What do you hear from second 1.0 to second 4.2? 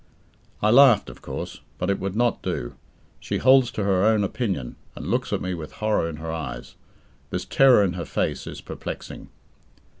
of course, but it would not do. She holds to her